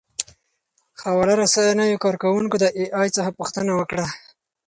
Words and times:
خواله 0.99 1.33
رسنیو 1.41 2.01
کاروونکو 2.03 2.55
د 2.59 2.65
اې 2.77 2.85
ای 2.99 3.07
څخه 3.17 3.31
پوښتنه 3.39 3.71
وکړه. 3.75 4.05